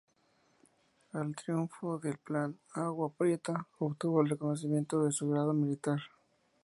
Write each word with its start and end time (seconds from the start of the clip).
Al 1.11 1.35
triunfo 1.35 1.99
del 1.99 2.17
Plan 2.17 2.53
de 2.53 2.81
Agua 2.81 3.13
Prieta, 3.15 3.67
obtuvo 3.77 4.21
el 4.21 4.29
reconocimiento 4.31 5.03
de 5.05 5.11
su 5.11 5.29
grado 5.29 5.53
militar. 5.53 5.99